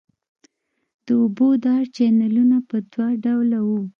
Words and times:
د 1.05 1.07
اوبو 1.21 1.47
دا 1.65 1.75
چینلونه 1.95 2.57
په 2.69 2.77
دوه 2.91 3.07
ډوله 3.23 3.59
وو. 3.67 3.81